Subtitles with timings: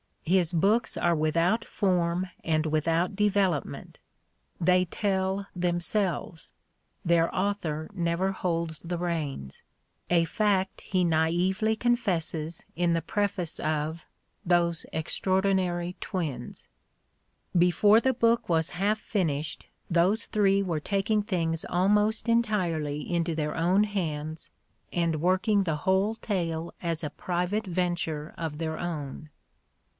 [0.23, 3.99] His books are without form and without development;
[4.59, 6.53] they tell themselves,
[7.03, 9.61] their author never holds the reins—
[10.09, 14.07] a fact he naively confesses in the preface of
[14.45, 16.67] "Those Ex traordinary Twins":
[17.55, 23.55] "Before the book was half finished those three were taking things almost entirely into their
[23.55, 24.49] own hands
[24.93, 29.29] and working the whole tale as a private venture of their own."